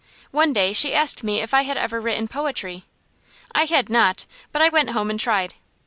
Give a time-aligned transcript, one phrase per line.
[0.31, 2.85] One day she asked me if I had ever written poetry.
[3.51, 5.53] I had not, but I went home and tried.